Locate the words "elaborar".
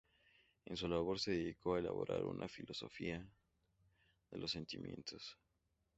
1.79-2.25